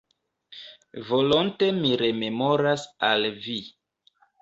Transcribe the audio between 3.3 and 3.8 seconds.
Vi.